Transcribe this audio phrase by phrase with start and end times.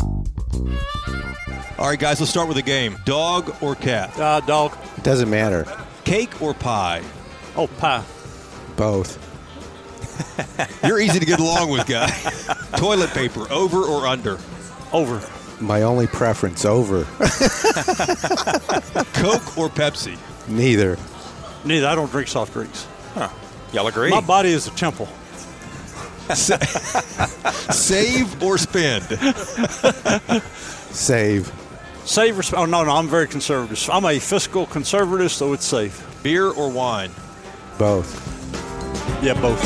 [0.00, 2.96] All right, guys, let's start with a game.
[3.04, 4.18] Dog or cat?
[4.18, 4.76] Uh, dog.
[5.02, 5.66] Doesn't matter.
[6.04, 7.02] Cake or pie?
[7.56, 8.04] Oh, pie.
[8.76, 9.24] Both.
[10.84, 12.08] You're easy to get along with, guy.
[12.76, 14.38] Toilet paper, over or under?
[14.92, 15.22] Over.
[15.60, 17.04] My only preference over.
[19.14, 20.18] Coke or Pepsi?
[20.48, 20.96] Neither.
[21.64, 21.86] Neither.
[21.86, 22.86] I don't drink soft drinks.
[23.72, 24.10] Y'all agree?
[24.10, 25.08] My body is a temple.
[27.72, 29.04] Save or spend?
[30.92, 31.52] Save.
[32.04, 32.90] Save or sp- Oh, no, no.
[32.92, 33.88] I'm very conservative.
[33.90, 36.04] I'm a fiscal conservative, so it's safe.
[36.22, 37.10] Beer or wine?
[37.78, 38.24] Both.
[39.22, 39.58] Yeah, both.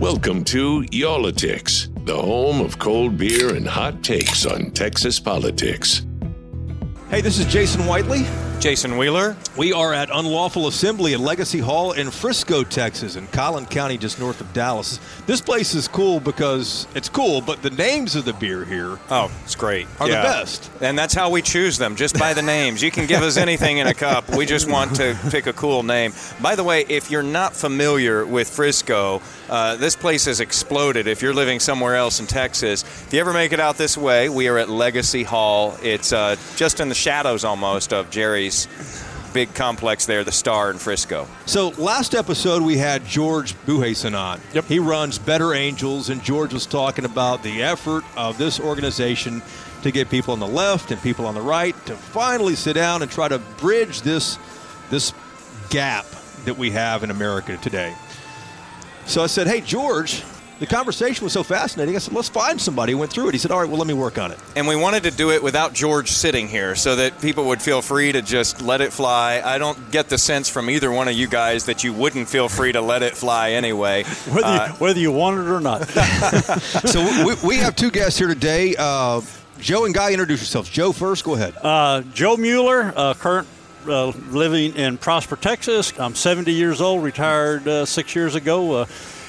[0.00, 6.06] Welcome to Y'all-itics, the home of cold beer and hot takes on Texas politics.
[7.10, 8.24] Hey, this is Jason Whitely.
[8.66, 9.36] Jason Wheeler.
[9.56, 14.18] We are at Unlawful Assembly at Legacy Hall in Frisco, Texas, in Collin County, just
[14.18, 14.98] north of Dallas.
[15.24, 19.30] This place is cool because it's cool, but the names of the beer here Oh,
[19.44, 19.86] it's great.
[20.00, 20.68] are the best.
[20.80, 22.82] And that's how we choose them, just by the names.
[22.82, 24.28] You can give us anything in a cup.
[24.36, 26.12] We just want to pick a cool name.
[26.42, 31.06] By the way, if you're not familiar with Frisco, uh, this place has exploded.
[31.06, 34.28] If you're living somewhere else in Texas, if you ever make it out this way,
[34.28, 35.78] we are at Legacy Hall.
[35.84, 38.55] It's uh, just in the shadows almost of Jerry's
[39.34, 41.28] big complex there, the Star in Frisco.
[41.44, 44.40] So last episode we had George Buhason on.
[44.54, 44.64] Yep.
[44.64, 49.42] He runs Better Angels, and George was talking about the effort of this organization
[49.82, 53.02] to get people on the left and people on the right to finally sit down
[53.02, 54.38] and try to bridge this
[54.88, 55.12] this
[55.68, 56.06] gap
[56.46, 57.94] that we have in America today.
[59.04, 60.22] So I said, "Hey George,
[60.58, 61.94] the conversation was so fascinating.
[61.96, 63.86] I said, let's find somebody who went through it." He said, "All right, well let
[63.86, 66.96] me work on it." And we wanted to do it without George sitting here so
[66.96, 69.42] that people would feel free to just let it fly.
[69.44, 72.48] I don't get the sense from either one of you guys that you wouldn't feel
[72.48, 74.04] free to let it fly anyway.
[74.30, 75.82] Whether, Uh, you, whether you want it or not.
[76.86, 78.74] So we, we have two guests here today.
[78.78, 79.20] Uh,
[79.58, 80.68] Joe and Guy, introduce yourselves.
[80.68, 81.24] Joe first.
[81.24, 81.54] Go ahead.
[81.62, 83.48] Uh, Joe Mueller, uh, current
[83.88, 85.92] uh, living in Prosper, Texas.
[85.98, 88.86] I'm 70 years old, retired uh, six years ago.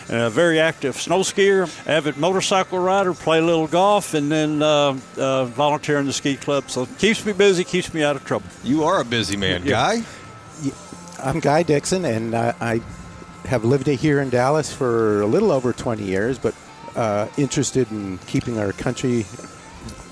[0.10, 4.62] And a very active snow skier, avid motorcycle rider, play a little golf, and then
[4.64, 6.70] uh, uh, volunteer in the ski club.
[6.70, 8.48] So keeps me busy, keeps me out of trouble.
[8.64, 9.72] You are a busy man, Yeah.
[9.72, 10.02] Guy.
[11.22, 12.82] I'm Guy Dixon, and I, I
[13.48, 16.54] have lived here in Dallas for a little over 20 years, but
[16.96, 19.24] uh, interested in keeping our country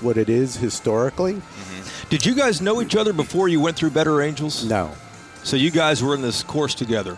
[0.02, 1.40] what it is historically.
[2.10, 4.64] Did you guys know each other before you went through Better Angels?
[4.64, 4.92] No.
[5.42, 7.16] So you guys were in this course together.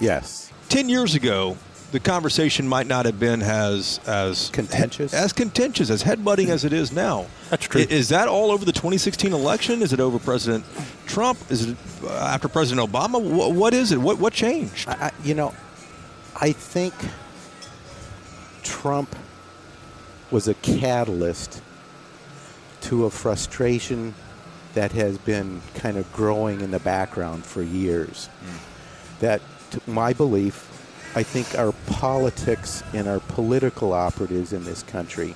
[0.00, 0.52] Yes.
[0.68, 1.56] Ten years ago,
[1.90, 5.14] the conversation might not have been as as Contentious?
[5.14, 7.26] as contentious, as headbutting as it is now.
[7.50, 7.80] That's true.
[7.82, 9.80] I- Is that all over the 2016 election?
[9.82, 10.64] Is it over President
[11.06, 11.38] Trump?
[11.50, 13.22] Is it uh, after President Obama?
[13.22, 13.98] What, what is it?
[13.98, 14.88] What what changed?
[14.88, 15.54] I, I, you know,
[16.40, 16.94] I think
[18.62, 19.14] Trump
[20.30, 21.62] was a catalyst
[22.82, 24.14] to a frustration
[24.74, 28.28] that has been kind of growing in the background for years.
[29.20, 29.40] That,
[29.70, 30.67] to my belief,
[31.14, 35.34] I think our politics and our political operatives in this country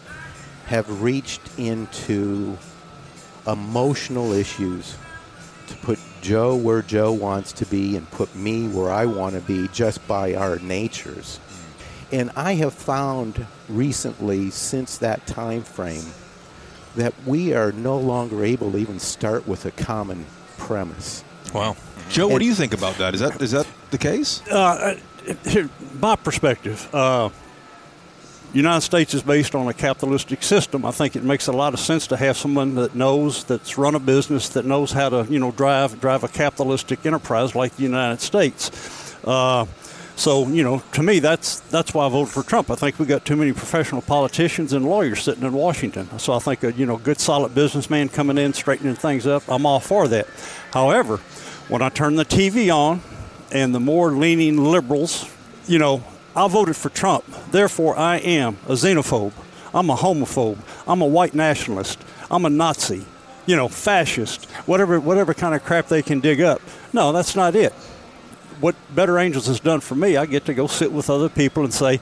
[0.67, 2.57] have reached into
[3.47, 4.97] emotional issues
[5.69, 9.41] to put Joe where Joe wants to be and put me where I want to
[9.41, 11.41] be just by our natures.
[12.13, 16.05] And I have found recently since that time frame
[16.95, 20.27] that we are no longer able to even start with a common
[20.59, 21.25] premise.
[21.55, 21.77] Wow.
[22.11, 23.15] Joe, what do you think about that?
[23.15, 24.47] Is that is that the case?
[24.49, 24.99] Uh,
[25.45, 27.31] here, my perspective, uh,
[28.53, 30.85] United States is based on a capitalistic system.
[30.85, 33.95] I think it makes a lot of sense to have someone that knows that's run
[33.95, 37.83] a business that knows how to, you know, drive drive a capitalistic enterprise like the
[37.83, 39.17] United States.
[39.25, 39.65] Uh,
[40.17, 42.71] so, you know, to me, that's that's why I voted for Trump.
[42.71, 46.19] I think we got too many professional politicians and lawyers sitting in Washington.
[46.19, 49.43] So I think a you know good solid businessman coming in straightening things up.
[49.49, 50.27] I'm all for that.
[50.75, 51.17] However,
[51.69, 53.01] when I turn the TV on
[53.53, 55.29] and the more leaning liberals,
[55.69, 56.03] you know,
[56.35, 57.25] I voted for Trump.
[57.51, 59.33] Therefore, I am a xenophobe.
[59.75, 60.59] I'm a homophobe.
[60.87, 62.03] I'm a white nationalist.
[62.31, 63.05] I'm a Nazi.
[63.47, 64.47] You know, fascist.
[64.67, 66.61] Whatever, whatever kind of crap they can dig up.
[66.93, 67.73] No, that's not it.
[68.61, 71.65] What Better Angels has done for me, I get to go sit with other people
[71.65, 72.01] and say,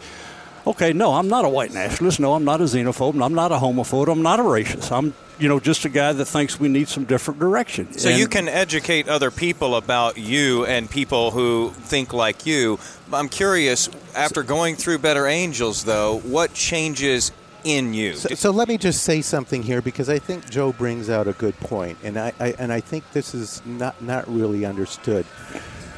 [0.66, 2.20] Okay, no, I'm not a white nationalist.
[2.20, 3.24] No, I'm not a xenophobe.
[3.24, 4.10] I'm not a homophobe.
[4.12, 4.92] I'm not a racist.
[4.92, 7.96] I'm, you know, just a guy that thinks we need some different direction.
[7.98, 12.78] So And- you can educate other people about you and people who think like you.
[13.12, 17.32] I'm curious, after going through Better Angels, though, what changes
[17.64, 18.14] in you?
[18.14, 21.32] So, so let me just say something here because I think Joe brings out a
[21.32, 25.26] good point, and I, I and I think this is not not really understood.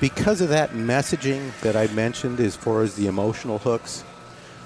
[0.00, 4.02] Because of that messaging that I mentioned, as far as the emotional hooks,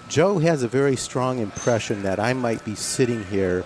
[0.08, 3.64] Joe has a very strong impression that I might be sitting here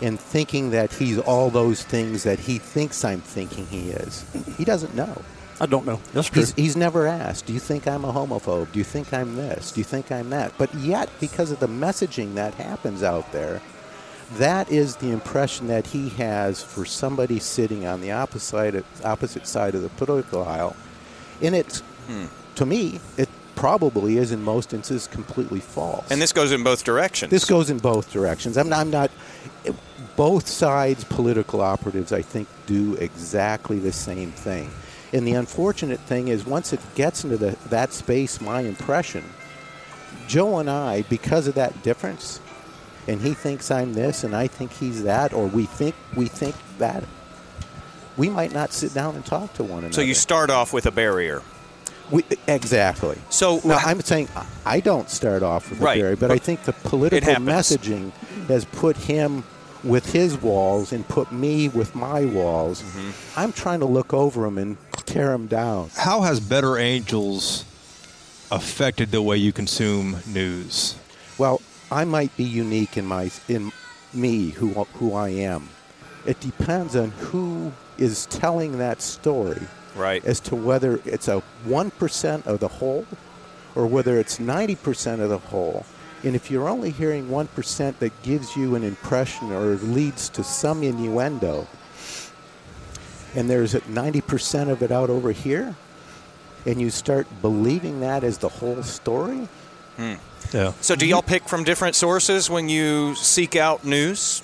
[0.00, 4.24] and thinking that he's all those things that he thinks I'm thinking he is.
[4.56, 5.22] He doesn't know.
[5.60, 6.00] I don't know.
[6.14, 6.40] That's true.
[6.40, 8.72] He's, he's never asked, Do you think I'm a homophobe?
[8.72, 9.72] Do you think I'm this?
[9.72, 10.52] Do you think I'm that?
[10.56, 13.60] But yet, because of the messaging that happens out there,
[14.34, 19.74] that is the impression that he has for somebody sitting on the opposite, opposite side
[19.74, 20.76] of the political aisle.
[21.42, 22.26] And it's, hmm.
[22.54, 23.28] to me, it
[23.60, 26.10] probably is in most instances completely false.
[26.10, 27.30] and this goes in both directions.
[27.30, 28.56] This goes in both directions.
[28.56, 29.10] I'm not, I'm not.
[30.16, 34.70] Both sides, political operatives, I think, do exactly the same thing.
[35.12, 39.24] And the unfortunate thing is, once it gets into the, that space, my impression,
[40.26, 42.40] Joe and I, because of that difference,
[43.06, 46.54] and he thinks I'm this, and I think he's that, or we think we think
[46.78, 47.04] that,
[48.16, 49.92] we might not sit down and talk to one another.
[49.92, 51.42] so you start off with a barrier.
[52.10, 53.18] We, exactly.
[53.30, 54.28] So now I'm saying
[54.66, 58.10] I don't start off with Right, a barrier, but I think the political messaging
[58.48, 59.44] has put him
[59.84, 62.82] with his walls and put me with my walls.
[62.82, 63.38] Mm-hmm.
[63.38, 64.76] I'm trying to look over him and
[65.06, 65.90] tear him down.
[65.96, 67.64] How has Better Angels
[68.50, 70.96] affected the way you consume news?
[71.38, 73.72] Well, I might be unique in my in
[74.12, 75.68] me who who I am.
[76.26, 79.62] It depends on who is telling that story.
[79.94, 80.24] Right.
[80.24, 83.06] as to whether it's a 1% of the whole
[83.74, 85.84] or whether it's 90% of the whole.
[86.22, 90.82] And if you're only hearing 1% that gives you an impression or leads to some
[90.82, 91.66] innuendo,
[93.34, 95.74] and there's 90% of it out over here,
[96.66, 99.48] and you start believing that as the whole story,
[99.96, 100.14] hmm.
[100.52, 100.72] Yeah.
[100.80, 104.42] So do y'all pick from different sources when you seek out news?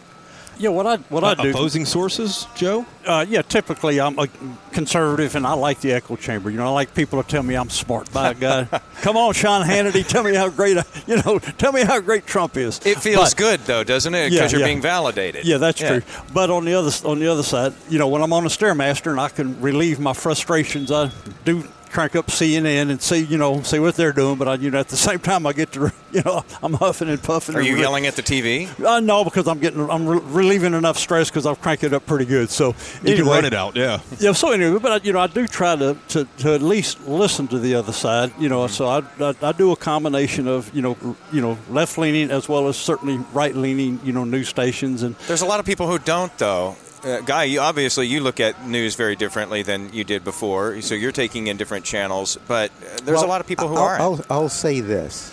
[0.58, 1.50] Yeah, what I what I do.
[1.50, 2.84] Opposing sources, Joe?
[3.04, 4.26] Uh, yeah, typically I'm a
[4.72, 6.50] conservative and I like the echo chamber.
[6.50, 8.12] You know, I like people to tell me I'm smart.
[8.12, 8.68] By God,
[9.02, 12.26] come on, Sean Hannity, tell me how great, I, you know, tell me how great
[12.26, 12.80] Trump is.
[12.84, 14.32] It feels But- good though, doesn't it?
[14.32, 14.66] Yeah, Because you're yeah.
[14.66, 15.44] being validated.
[15.46, 16.02] Yeah, that's true.
[16.32, 19.10] But on the other on the other side, you know, when I'm on a stairmaster
[19.10, 21.10] and I can relieve my frustrations, I
[21.44, 21.64] do
[21.96, 24.36] crank up CNN and see, you know, see what they're doing.
[24.36, 27.08] But I, you know, at the same time, I get to, you know, I'm huffing
[27.08, 27.54] and puffing.
[27.54, 28.68] Are and you re- yelling at the TV?
[28.84, 32.04] Uh, no, because I'm getting, I'm re- relieving enough stress because I've cranked it up
[32.04, 32.50] pretty good.
[32.50, 34.00] So You anyway, can run it out, yeah.
[34.18, 34.32] yeah.
[34.32, 37.48] So anyway, but I, you know, I do try to, to, to at least listen
[37.48, 38.30] to the other side.
[38.38, 40.98] You know, so I, I, I do a combination of you know
[41.32, 45.14] you know left leaning as well as certainly right leaning you know news stations and
[45.28, 46.76] There's a lot of people who don't, though.
[47.04, 50.94] Uh, Guy, you, obviously you look at news very differently than you did before, so
[50.94, 52.38] you're taking in different channels.
[52.48, 54.00] But uh, there's a lot of people who I'll, aren't.
[54.00, 55.32] I'll, I'll say this.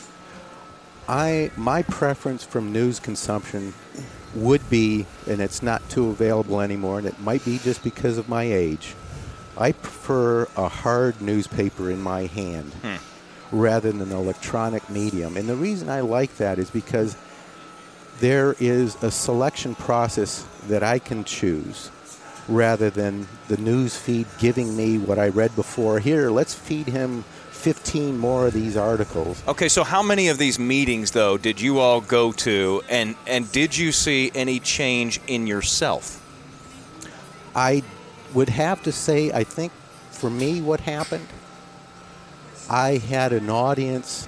[1.08, 3.74] I my preference from news consumption
[4.36, 8.30] would be, and it's not too available anymore, and it might be just because of
[8.30, 8.96] my age.
[9.58, 12.72] I prefer a hard newspaper in my hand
[13.52, 15.38] rather than an electronic medium.
[15.38, 17.16] And the reason I like that is because
[18.20, 21.92] there is a selection process that I can choose
[22.48, 26.00] rather than the news feed giving me what I read before.
[26.00, 29.42] Here, let's feed him 15 more of these articles.
[29.48, 33.50] Okay, so how many of these meetings, though, did you all go to, and and
[33.52, 36.20] did you see any change in yourself?
[37.56, 37.84] I
[38.34, 39.72] would have to say, I think
[40.12, 41.28] for me, what happened,
[42.70, 44.28] I had an audience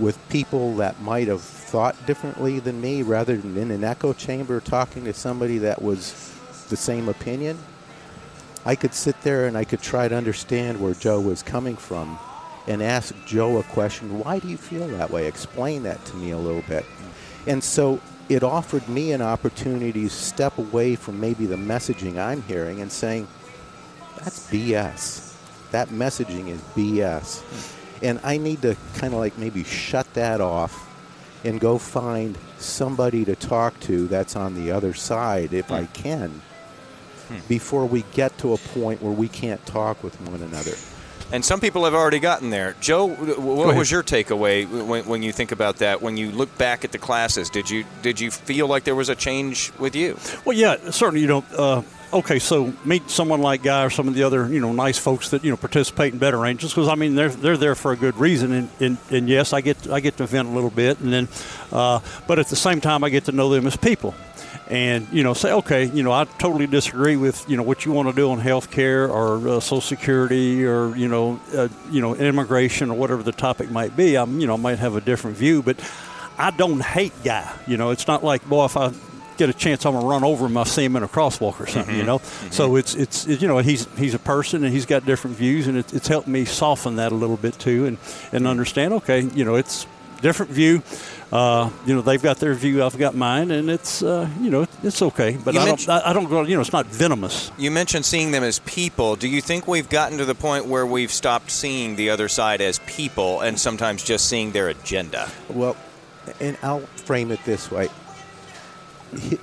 [0.00, 4.58] with people that might have thought differently than me rather than in an echo chamber
[4.60, 6.34] talking to somebody that was
[6.70, 7.58] the same opinion.
[8.64, 12.18] I could sit there and I could try to understand where Joe was coming from
[12.66, 14.18] and ask Joe a question.
[14.18, 15.26] Why do you feel that way?
[15.26, 16.84] Explain that to me a little bit.
[17.46, 22.42] And so it offered me an opportunity to step away from maybe the messaging I'm
[22.42, 23.26] hearing and saying,
[24.18, 25.34] that's BS.
[25.70, 27.76] That messaging is BS.
[28.02, 30.86] And I need to kind of like maybe shut that off
[31.44, 36.42] and go find somebody to talk to that's on the other side if I can
[37.48, 40.72] before we get to a point where we can't talk with one another.
[41.32, 42.74] and some people have already gotten there.
[42.80, 46.02] Joe, what was your takeaway when, when you think about that?
[46.02, 49.08] When you look back at the classes, did you did you feel like there was
[49.08, 50.18] a change with you?
[50.44, 51.20] Well, yeah, certainly.
[51.20, 54.60] You know, uh, okay, so meet someone like Guy or some of the other you
[54.60, 57.56] know nice folks that you know participate in Better Angels because I mean they're they're
[57.56, 60.48] there for a good reason, and, and, and yes, I get I get to vent
[60.48, 61.28] a little bit, and then,
[61.72, 64.14] uh, but at the same time, I get to know them as people.
[64.68, 67.92] And you know, say okay, you know, I totally disagree with you know what you
[67.92, 72.00] want to do on health care or uh, Social Security or you know, uh, you
[72.00, 74.16] know, immigration or whatever the topic might be.
[74.16, 75.76] I'm you know might have a different view, but
[76.38, 77.52] I don't hate Guy.
[77.66, 78.92] You know, it's not like boy if I
[79.40, 80.56] get a chance, I'm gonna run over him.
[80.56, 82.18] I see him in a crosswalk or something, you know.
[82.50, 85.76] So it's it's you know he's he's a person and he's got different views, and
[85.78, 87.98] it, it's helped me soften that a little bit too, and
[88.32, 88.92] and understand.
[88.94, 89.86] Okay, you know it's
[90.20, 90.82] different view.
[91.32, 94.66] Uh, you know they've got their view, I've got mine, and it's uh, you know
[94.82, 95.38] it's okay.
[95.42, 97.50] But You I don't I, I don't go you know it's not venomous.
[97.56, 99.16] You mentioned seeing them as people.
[99.16, 102.60] Do you think we've gotten to the point where we've stopped seeing the other side
[102.60, 105.28] as people and sometimes just seeing their agenda?
[105.48, 105.76] Well,
[106.40, 107.94] and I'll frame it this way: Hi-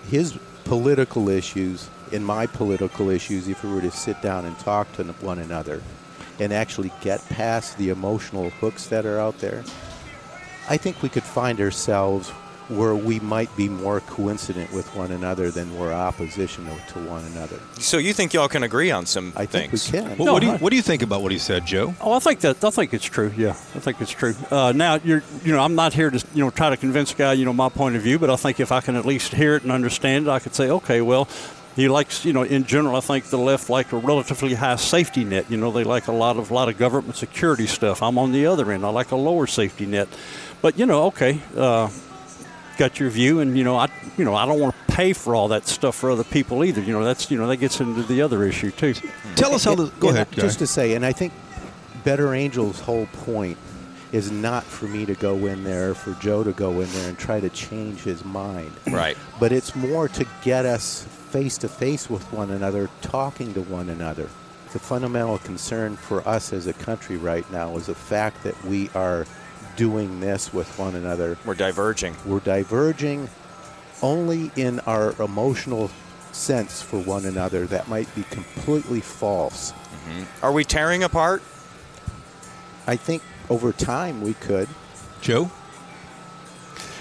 [0.09, 4.91] his political issues and my political issues, if we were to sit down and talk
[4.93, 5.81] to one another,
[6.39, 9.63] and actually get past the emotional hooks that are out there,
[10.69, 12.31] I think we could find ourselves
[12.69, 17.57] where we might be more coincident with one another than we're oppositional to one another.
[17.79, 19.91] So you think y'all can agree on some I think things?
[19.91, 20.17] we can.
[20.17, 21.95] Well, No, what do you what do you think about what he said, Joe?
[22.01, 23.31] Oh, I think that I think it's true.
[23.37, 24.35] Yeah, I think it's true.
[24.51, 27.15] Uh, now, you're you know I'm not here to you know try to convince a
[27.15, 29.33] guy you know my point of view, but I think if I can at least
[29.33, 31.27] hear it and understand it, I could say, okay, well,
[31.75, 35.23] he likes you know in general I think the left like a relatively high safety
[35.23, 35.49] net.
[35.49, 38.01] You know they like a lot of lot of government security stuff.
[38.03, 38.83] I'm on the other end.
[38.85, 40.07] I like a lower safety net,
[40.61, 41.39] but you know okay.
[41.55, 41.89] Uh,
[42.77, 45.35] got your view, and you know, I, you know, I don't want to pay for
[45.35, 46.81] all that stuff for other people either.
[46.81, 48.93] You know, that's you know, that gets into the other issue too.
[49.35, 50.31] Tell us how And- the go and ahead.
[50.31, 50.41] Guy.
[50.43, 51.33] Just to say, and I think
[52.03, 53.57] Better Angel's whole point
[54.13, 57.17] is not for me to go in there, for Joe to go in there and
[57.17, 58.71] try to change his mind.
[58.89, 59.17] Right.
[59.39, 63.89] But it's more to get us face to face with one another, talking to one
[63.89, 64.29] another.
[64.71, 68.89] The fundamental concern for us as a country right now is the fact that we
[68.95, 69.25] are
[69.77, 71.37] doing this with one another.
[71.45, 72.17] We're diverging.
[72.25, 73.29] We're diverging
[74.01, 75.89] only in our emotional
[76.31, 79.71] sense for one another that might be completely false.
[79.71, 80.45] Mm-hmm.
[80.45, 81.41] Are we tearing apart?
[82.85, 84.67] I think over time we could.
[85.21, 85.49] Joe.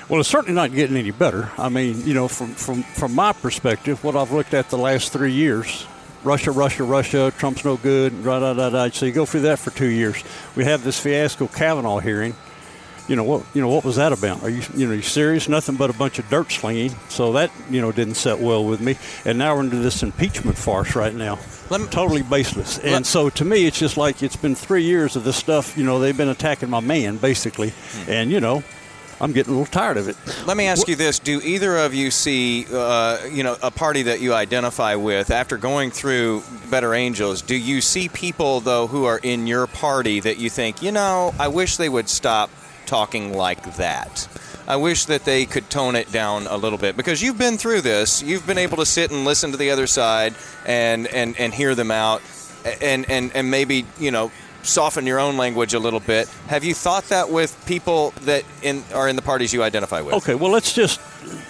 [0.09, 1.51] Well, it's certainly not getting any better.
[1.59, 5.13] I mean, you know, from, from, from my perspective, what I've looked at the last
[5.13, 5.87] three years
[6.23, 8.89] Russia, Russia, Russia, Trump's no good, da da da da.
[8.91, 10.23] So you go through that for two years.
[10.57, 12.35] We have this fiasco Kavanaugh hearing.
[13.09, 13.45] You know what?
[13.55, 14.43] You know what was that about?
[14.43, 15.49] Are you you know you serious?
[15.49, 16.91] Nothing but a bunch of dirt slinging.
[17.09, 18.97] So that you know didn't set well with me.
[19.25, 21.39] And now we're into this impeachment farce right now.
[21.71, 22.79] Let me- totally baseless.
[22.79, 25.77] And Let- so to me, it's just like it's been three years of this stuff.
[25.79, 27.73] You know, they've been attacking my man basically,
[28.09, 28.65] and you know,
[29.21, 30.17] I'm getting a little tired of it.
[30.45, 34.03] Let me ask you this: Do either of you see, uh, you know, a party
[34.03, 37.41] that you identify with after going through Better Angels?
[37.41, 41.33] Do you see people though who are in your party that you think, you know,
[41.39, 42.51] I wish they would stop
[42.87, 44.29] talking like that.
[44.69, 47.83] I wish that they could tone it down a little bit because you've been through
[47.83, 48.23] this.
[48.23, 51.75] You've been able to sit and listen to the other side and and and hear
[51.75, 52.23] them out,
[52.81, 56.29] and and and maybe you know soften your own language a little bit.
[56.49, 60.15] Have you thought that with people that in are in the parties you identify with?
[60.15, 61.01] Okay, well, let's just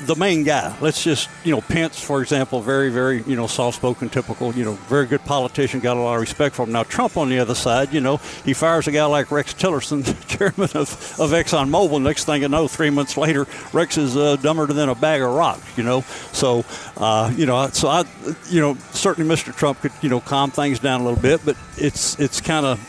[0.06, 0.76] the main guy.
[0.80, 4.74] Let's just you know Pence, for example, very very you know soft-spoken, typical you know
[4.88, 6.72] very good politician, got a lot of respect for him.
[6.72, 10.04] Now Trump on the other side, you know, he fires a guy like Rex Tillerson,
[10.28, 12.02] chairman of, of ExxonMobil.
[12.02, 15.32] Next thing you know, three months later, Rex is uh, dumber than a bag of
[15.32, 15.76] rocks.
[15.76, 16.00] You know,
[16.32, 16.64] so
[16.96, 18.04] uh, you know, so I
[18.50, 19.54] you know certainly Mr.
[19.54, 22.80] Trump could you know calm things down a little bit, but it's it's kind of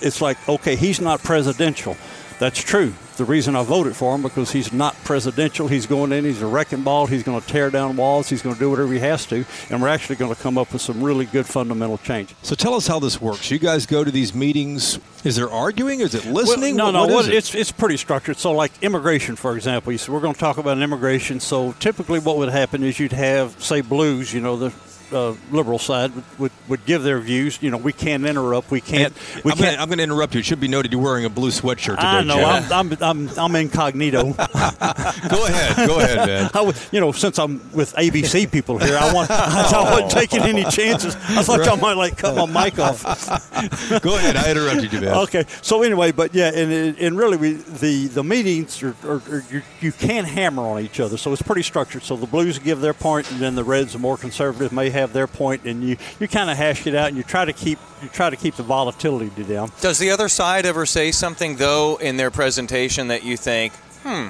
[0.00, 1.96] it's like, okay, he's not presidential.
[2.38, 2.94] That's true.
[3.20, 5.68] The reason I voted for him because he's not presidential.
[5.68, 6.24] He's going in.
[6.24, 7.04] He's a wrecking ball.
[7.04, 8.30] He's going to tear down walls.
[8.30, 10.72] He's going to do whatever he has to, and we're actually going to come up
[10.72, 12.34] with some really good fundamental change.
[12.40, 13.50] So tell us how this works.
[13.50, 14.98] You guys go to these meetings.
[15.22, 16.00] Is there arguing?
[16.00, 16.76] Is it listening?
[16.76, 17.14] Well, no, what no.
[17.14, 17.34] what- it?
[17.34, 18.38] It's it's pretty structured.
[18.38, 21.40] So, like immigration, for example, you said we're going to talk about immigration.
[21.40, 24.32] So, typically, what would happen is you'd have, say, blues.
[24.32, 24.70] You know, the
[25.12, 27.62] uh, liberal side would, would, would give their views.
[27.62, 28.70] You know, we can't interrupt.
[28.70, 29.14] We can't.
[29.44, 29.70] we I'm can't.
[29.72, 30.40] gonna, I'm gonna interrupt you.
[30.40, 32.06] It should be noted you're wearing a blue sweatshirt today.
[32.06, 32.44] I know.
[32.44, 34.22] I'm, I'm, I'm, I'm incognito.
[34.32, 35.88] go ahead.
[35.88, 36.50] Go ahead, man.
[36.54, 40.42] I would, you know, since I'm with ABC people here, I want I wasn't taking
[40.42, 41.16] any chances.
[41.16, 43.02] I thought y'all might like cut my mic off.
[44.02, 44.36] Go ahead.
[44.36, 45.16] I interrupted you, man.
[45.18, 49.44] Okay, so anyway, but yeah, and, and really, we, the the meetings are, are, are
[49.50, 52.02] you, you can hammer on each other, so it's pretty structured.
[52.02, 54.99] So the Blues give their point, and then the Reds, the more conservative, may have
[55.00, 57.52] have their point, and you, you kind of hash it out, and you try to
[57.52, 59.70] keep you try to keep the volatility to down.
[59.80, 64.28] Does the other side ever say something though in their presentation that you think, hmm,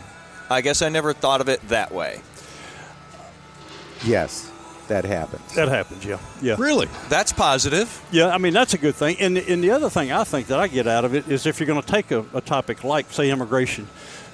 [0.48, 2.20] I guess I never thought of it that way?
[4.04, 4.50] Yes,
[4.88, 5.54] that happens.
[5.54, 6.56] That happens, yeah, yeah.
[6.58, 6.88] Really?
[7.08, 8.02] That's positive.
[8.10, 9.16] Yeah, I mean that's a good thing.
[9.20, 11.60] And and the other thing I think that I get out of it is if
[11.60, 13.86] you're going to take a, a topic like say immigration.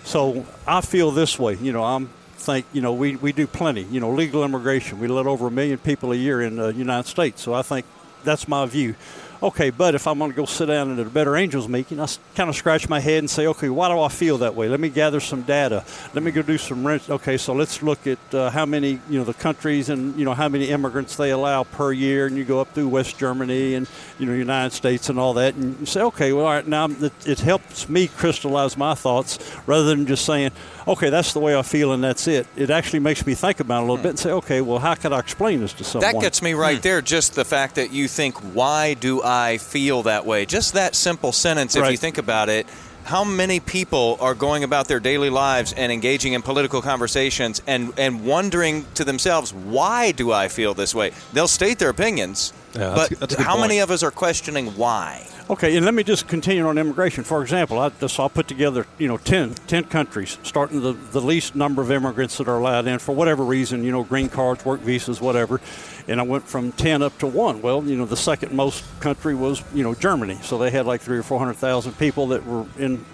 [0.05, 1.57] So I feel this way.
[1.57, 2.11] You know, I'm
[2.47, 3.83] think you know we, we do plenty.
[3.83, 5.01] You know, legal immigration.
[5.01, 7.43] We let over a million people a year in the United States.
[7.43, 7.85] So I think
[8.25, 8.95] that's my view
[9.43, 12.07] okay, but if I'm going to go sit down at a Better Angels meeting, I
[12.35, 14.69] kind of scratch my head and say, okay, why do I feel that way?
[14.69, 15.85] Let me gather some data.
[16.15, 17.09] Let me go do some rent.
[17.09, 20.35] Okay, so let's look at uh, how many, you know, the countries and, you know,
[20.35, 22.27] how many immigrants they allow per year.
[22.27, 23.89] And you go up through West Germany and,
[24.19, 25.55] you know, United States and all that.
[25.55, 29.39] And you say, okay, well, all right, now it, it helps me crystallize my thoughts
[29.67, 30.53] rather than just saying,
[30.89, 32.47] okay, that's the way I feel and that's it.
[32.57, 34.03] It actually makes me think about it a little hmm.
[34.03, 36.13] bit and say, okay, well, how could I explain this to someone?
[36.13, 36.83] That gets me right hmm.
[36.83, 37.03] there.
[37.03, 40.47] Just the fact that you think, why do I feel that way?
[40.47, 41.91] Just that simple sentence, if right.
[41.91, 42.67] you think about it.
[43.03, 47.93] How many people are going about their daily lives and engaging in political conversations and,
[47.97, 51.13] and wondering to themselves, why do I feel this way?
[51.33, 53.63] They'll state their opinions, yeah, but that's how point.
[53.63, 55.25] many of us are questioning why?
[55.49, 57.23] Okay, and let me just continue on immigration.
[57.23, 61.21] For example, I just I'll put together you know 10, 10 countries, starting the, the
[61.21, 64.65] least number of immigrants that are allowed in for whatever reason, you know, green cards,
[64.65, 65.61] work visas, whatever.
[66.09, 67.63] And I went from 10 up to one.
[67.63, 71.01] Well, you know, the second most country was you know Germany, so they had like
[71.01, 73.05] three or four hundred thousand people that were in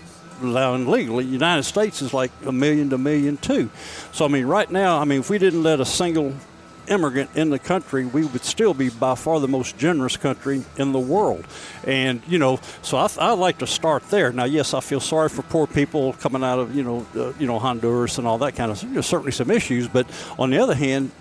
[0.43, 1.25] allowing legally.
[1.25, 3.71] United States is like a million to a million too.
[4.13, 6.35] So I mean, right now, I mean, if we didn't let a single
[6.89, 10.93] immigrant in the country, we would still be by far the most generous country in
[10.93, 11.47] the world.
[11.87, 14.33] And, you know, so I, I like to start there.
[14.33, 17.47] Now, yes, I feel sorry for poor people coming out of, you know, uh, you
[17.47, 18.91] know, Honduras and all that kind of stuff.
[18.93, 20.07] There's certainly some issues, but
[20.39, 21.13] on the other hand,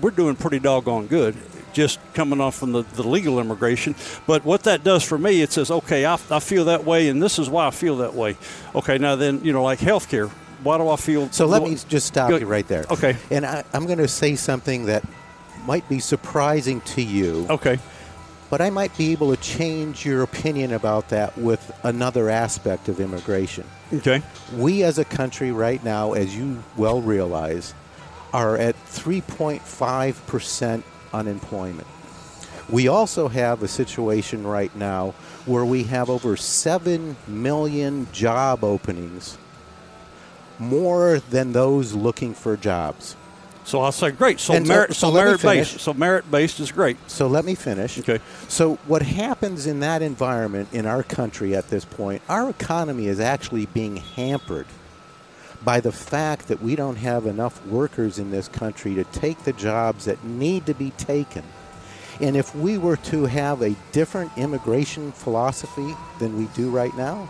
[0.00, 1.36] we're doing pretty doggone good
[1.72, 3.94] just coming off from the, the legal immigration.
[4.26, 7.22] But what that does for me, it says, okay, I, I feel that way, and
[7.22, 8.36] this is why I feel that way.
[8.74, 11.30] Okay, now then, you know, like healthcare why do I feel?
[11.30, 12.42] So let me just stop good.
[12.42, 12.84] you right there.
[12.90, 13.16] Okay.
[13.30, 15.04] And I, I'm going to say something that
[15.66, 17.46] might be surprising to you.
[17.48, 17.78] Okay.
[18.50, 23.00] But I might be able to change your opinion about that with another aspect of
[23.00, 23.64] immigration.
[23.92, 24.22] Okay.
[24.56, 27.74] We as a country right now, as you well realize,
[28.32, 31.86] are at 3.5% unemployment.
[32.68, 35.14] We also have a situation right now
[35.44, 39.36] where we have over 7 million job openings
[40.58, 43.16] more than those looking for jobs.
[43.64, 44.40] So I'll say great.
[44.40, 45.80] So, merit, so, so merit based.
[45.80, 46.96] So merit based is great.
[47.08, 47.98] So let me finish.
[47.98, 48.20] Okay.
[48.48, 52.22] So what happens in that environment in our country at this point?
[52.28, 54.66] Our economy is actually being hampered
[55.64, 59.52] by the fact that we don't have enough workers in this country to take the
[59.52, 61.44] jobs that need to be taken.
[62.20, 67.28] And if we were to have a different immigration philosophy than we do right now,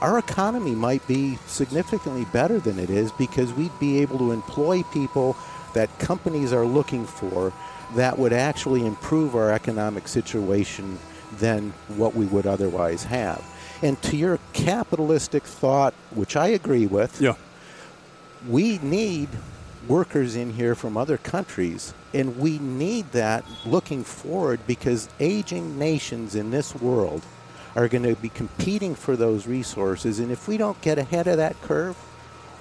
[0.00, 4.82] our economy might be significantly better than it is because we'd be able to employ
[4.84, 5.36] people
[5.74, 7.52] that companies are looking for
[7.94, 10.98] that would actually improve our economic situation
[11.38, 13.42] than what we would otherwise have.
[13.80, 17.34] And to your capitalistic thought, which I agree with, yeah.
[18.48, 19.28] We need
[19.88, 21.94] workers in here from other countries.
[22.14, 27.24] And we need that looking forward because aging nations in this world
[27.74, 30.18] are going to be competing for those resources.
[30.18, 31.96] And if we don't get ahead of that curve,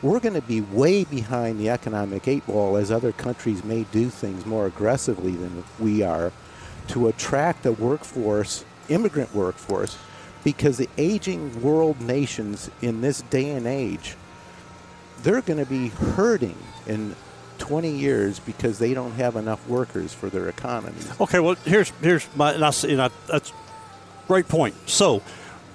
[0.01, 4.09] we're going to be way behind the economic eight ball as other countries may do
[4.09, 6.31] things more aggressively than we are
[6.87, 9.97] to attract a workforce, immigrant workforce,
[10.43, 14.15] because the aging world nations in this day and age,
[15.23, 16.57] they're going to be hurting
[16.87, 17.15] in
[17.59, 20.97] 20 years because they don't have enough workers for their economy.
[21.19, 23.53] Okay, well, here's here's my and I, and I, that's
[24.31, 24.73] Great point.
[24.85, 25.21] So,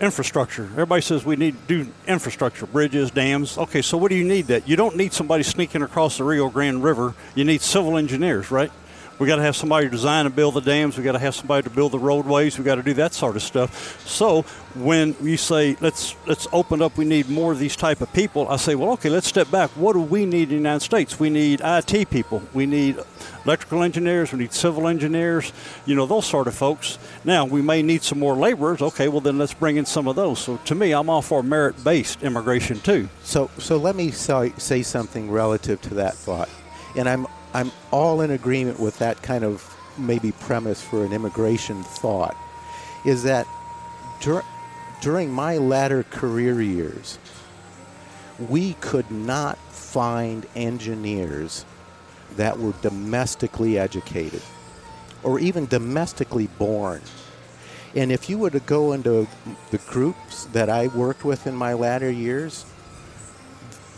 [0.00, 0.64] infrastructure.
[0.64, 3.58] Everybody says we need to do infrastructure, bridges, dams.
[3.58, 4.66] Okay, so what do you need that?
[4.66, 7.14] You don't need somebody sneaking across the Rio Grande River.
[7.34, 8.72] You need civil engineers, right?
[9.18, 10.98] We got to have somebody design and build the dams.
[10.98, 12.58] We got to have somebody to build the roadways.
[12.58, 14.06] We got to do that sort of stuff.
[14.06, 14.42] So
[14.74, 18.46] when you say let's let's open up, we need more of these type of people.
[18.48, 19.70] I say, well, okay, let's step back.
[19.70, 21.18] What do we need in the United States?
[21.18, 22.42] We need IT people.
[22.52, 22.98] We need
[23.46, 24.32] electrical engineers.
[24.32, 25.50] We need civil engineers.
[25.86, 26.98] You know those sort of folks.
[27.24, 28.82] Now we may need some more laborers.
[28.82, 30.40] Okay, well then let's bring in some of those.
[30.40, 33.08] So to me, I'm all for merit-based immigration too.
[33.22, 36.50] So so let me say, say something relative to that thought,
[36.96, 41.82] and I'm I'm all in agreement with that kind of maybe premise for an immigration
[41.84, 42.36] thought
[43.06, 43.46] is that
[44.20, 44.44] dur-
[45.00, 47.18] during my latter career years,
[48.38, 51.64] we could not find engineers
[52.36, 54.42] that were domestically educated.
[55.22, 57.00] or even domestically born.
[57.96, 59.26] And if you were to go into
[59.72, 62.66] the groups that I worked with in my latter years,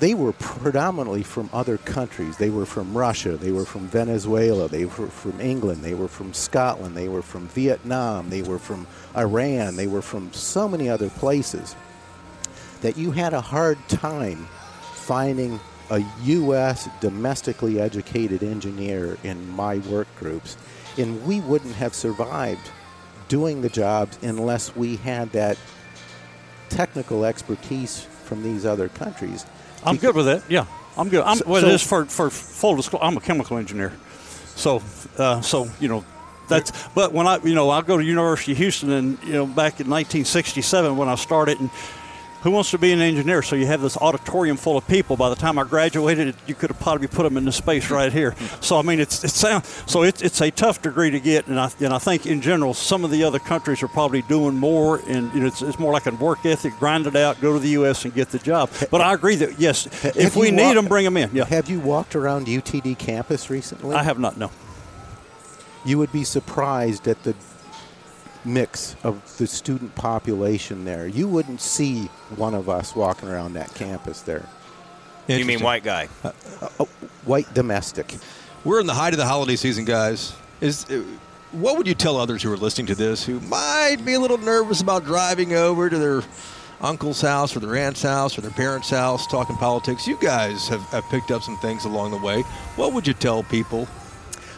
[0.00, 2.36] they were predominantly from other countries.
[2.36, 6.32] They were from Russia, they were from Venezuela, they were from England, they were from
[6.32, 11.10] Scotland, they were from Vietnam, they were from Iran, they were from so many other
[11.10, 11.74] places
[12.80, 14.46] that you had a hard time
[14.94, 15.58] finding
[15.90, 16.88] a U.S.
[17.00, 20.56] domestically educated engineer in my work groups.
[20.96, 22.70] And we wouldn't have survived
[23.28, 25.56] doing the jobs unless we had that
[26.68, 29.46] technical expertise from these other countries.
[29.84, 30.42] I'm good with that.
[30.48, 31.22] Yeah, I'm good.
[31.24, 33.04] I'm, So- well, so- it is for, for full disclosure.
[33.04, 33.92] I'm a chemical engineer,
[34.56, 34.82] so
[35.18, 36.04] uh, so you know
[36.48, 36.72] that's.
[36.94, 39.80] But when I you know I go to University of Houston and you know back
[39.80, 41.70] in 1967 when I started and.
[42.42, 43.42] Who wants to be an engineer?
[43.42, 45.16] So you have this auditorium full of people.
[45.16, 48.12] By the time I graduated, you could have probably put them in the space right
[48.12, 48.36] here.
[48.60, 51.58] So I mean, it's it sound- so it's it's a tough degree to get, and
[51.58, 55.00] I and I think in general some of the other countries are probably doing more,
[55.08, 57.58] and you know it's, it's more like a work ethic, grind it out, go to
[57.58, 58.04] the U.S.
[58.04, 58.70] and get the job.
[58.88, 61.30] But I agree that yes, Have if we need them, bring them in.
[61.34, 63.96] Yeah, Have you walked around UTD campus recently?
[63.96, 64.36] I have not.
[64.38, 64.52] No.
[65.84, 67.34] you would be surprised at the
[68.48, 71.06] mix of the student population there.
[71.06, 72.04] You wouldn't see
[72.36, 74.48] one of us walking around that campus there.
[75.28, 76.06] You mean white guy?
[77.24, 78.16] White domestic.
[78.64, 80.34] We're in the height of the holiday season, guys.
[80.60, 81.04] Is uh,
[81.52, 84.38] what would you tell others who are listening to this who might be a little
[84.38, 86.22] nervous about driving over to their
[86.80, 90.06] uncle's house or their aunt's house or their parents' house talking politics?
[90.06, 92.42] You guys have, have picked up some things along the way.
[92.76, 93.86] What would you tell people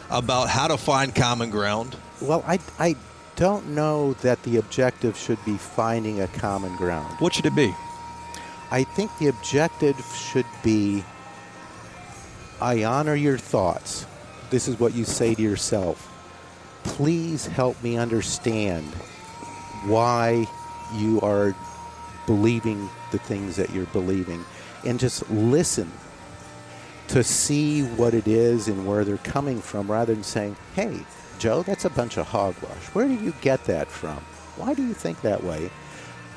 [0.09, 1.95] about how to find common ground?
[2.21, 2.95] Well, I, I
[3.41, 7.15] don't know that the objective should be finding a common ground.
[7.17, 7.73] What should it be?
[8.69, 11.03] I think the objective should be
[12.61, 14.05] I honor your thoughts.
[14.51, 16.07] This is what you say to yourself.
[16.83, 18.85] Please help me understand
[19.87, 20.47] why
[20.93, 21.55] you are
[22.27, 24.45] believing the things that you're believing
[24.85, 25.91] and just listen
[27.07, 31.03] to see what it is and where they're coming from rather than saying, hey,
[31.41, 32.85] Joe, that's a bunch of hogwash.
[32.93, 34.17] Where do you get that from?
[34.57, 35.71] Why do you think that way?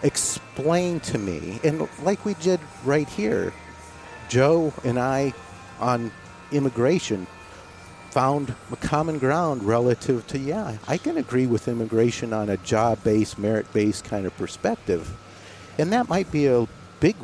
[0.02, 1.60] Explain to me.
[1.62, 3.52] And like we did right here,
[4.30, 5.34] Joe and I
[5.78, 6.10] on
[6.52, 7.26] immigration
[8.12, 13.38] found common ground relative to, yeah, I can agree with immigration on a job based,
[13.38, 15.14] merit based kind of perspective.
[15.76, 16.66] And that might be a
[17.00, 17.16] big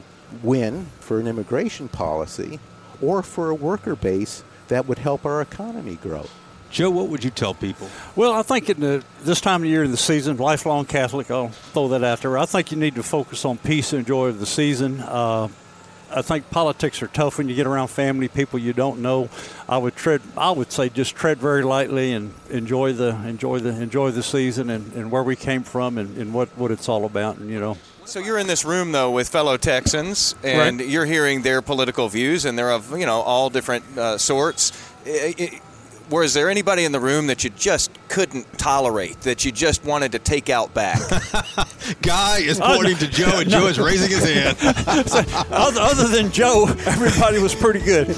[0.42, 2.60] win for an immigration policy
[3.00, 6.26] or for a worker base that would help our economy grow.
[6.70, 7.88] Joe, what would you tell people?
[8.14, 11.48] Well, I think in the, this time of year in the season, lifelong Catholic, I'll
[11.48, 12.38] throw that out there.
[12.38, 15.00] I think you need to focus on peace and joy of the season.
[15.00, 15.48] Uh,
[16.12, 19.28] I think politics are tough when you get around family, people you don't know.
[19.68, 23.70] I would tread, I would say, just tread very lightly and enjoy the enjoy the
[23.70, 27.04] enjoy the season and, and where we came from and, and what, what it's all
[27.04, 27.36] about.
[27.38, 30.88] And you know, So you're in this room though with fellow Texans, and Right.
[30.88, 34.72] you're hearing their political views, and they're of you know all different uh, sorts.
[35.06, 35.60] I- I-
[36.10, 40.12] was there anybody in the room that you just couldn't tolerate, that you just wanted
[40.12, 40.98] to take out back?
[42.02, 44.56] Guy is pointing to Joe, and Joe is raising his hand.
[45.52, 48.08] other, other than Joe, everybody was pretty good.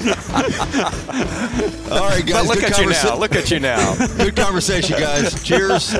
[1.91, 2.33] All right, guys.
[2.33, 3.15] but look good at you now.
[3.17, 3.95] Look at you now.
[4.17, 5.43] Good conversation, guys.
[5.43, 5.93] Cheers.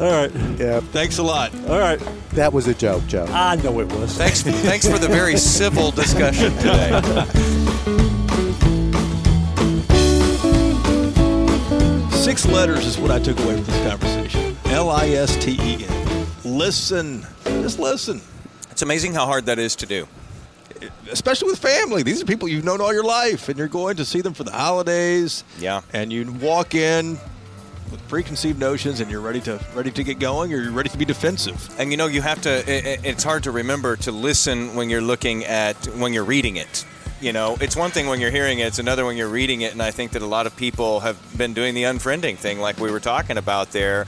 [0.00, 1.54] All right, Yeah, Thanks a lot.
[1.68, 2.00] all right.
[2.32, 3.26] that was a joke, Joe.
[3.28, 4.16] I know it was.
[4.16, 8.01] Thanks, thanks for the very civil discussion today.
[12.22, 14.56] Six letters is what I took away from this conversation.
[14.66, 16.26] L I S T E N.
[16.44, 17.26] Listen.
[17.44, 18.20] Just listen.
[18.70, 20.06] It's amazing how hard that is to do.
[21.10, 22.02] Especially with family.
[22.04, 24.44] These are people you've known all your life, and you're going to see them for
[24.44, 25.42] the holidays.
[25.58, 25.82] Yeah.
[25.92, 27.18] And you walk in
[27.90, 30.98] with preconceived notions, and you're ready to ready to get going, or you're ready to
[30.98, 31.68] be defensive.
[31.78, 32.50] And you know, you have to.
[32.50, 36.54] i- i it's hard to remember to listen when you're looking at when you're reading
[36.56, 36.84] it.
[37.22, 39.72] You know, it's one thing when you're hearing it; it's another when you're reading it.
[39.72, 42.78] And I think that a lot of people have been doing the unfriending thing, like
[42.78, 44.06] we were talking about there,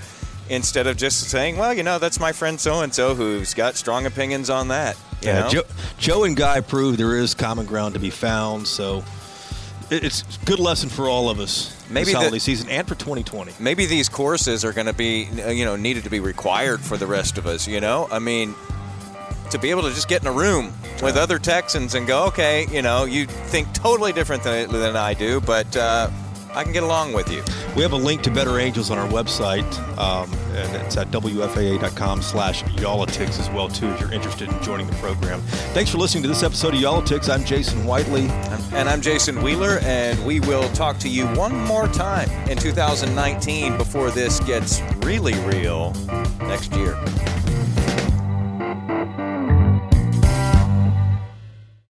[0.50, 3.77] instead of just saying, "Well, you know, that's my friend so and so who's got
[3.77, 5.48] strong opinions on that." You know?
[5.48, 5.62] Joe,
[5.96, 8.66] Joe and Guy proved there is common ground to be found.
[8.66, 9.05] So
[9.90, 12.94] it's a good lesson for all of us Maybe this the- holiday season and for
[12.94, 13.53] 2020.
[13.61, 17.07] maybe these courses are going to be you know needed to be required for the
[17.07, 18.55] rest of us you know i mean
[19.50, 20.72] to be able to just get in a room
[21.05, 25.12] with other texans and go okay you know you think totally different than, than i
[25.12, 26.11] do but uh,
[26.55, 27.43] i can get along with you
[27.77, 29.67] We have a link to Better Angels on our website,
[29.99, 34.87] um, and it's at wfaa.com slash Y'all-itics as well, too, if you're interested in joining
[34.87, 35.40] the program.
[35.75, 37.29] Thanks for listening to this episode of Y'all-itics.
[37.29, 38.29] I'm Jason Whitely.
[38.73, 43.77] And I'm Jason Wheeler, and we will talk to you one more time in 2019
[43.77, 45.93] before this gets really real
[46.38, 46.97] next year.